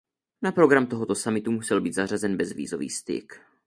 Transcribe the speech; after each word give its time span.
Na 0.43 0.51
program 0.51 0.85
tohoto 0.87 1.15
summitu 1.15 1.51
musel 1.51 1.81
být 1.81 1.93
zařazen 1.93 2.37
bezvízový 2.37 2.89
styk. 2.89 3.39